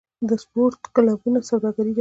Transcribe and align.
د 0.27 0.29
سپورت 0.43 0.81
کلبونه 0.95 1.39
سوداګري 1.49 1.85
ده؟ 1.89 1.89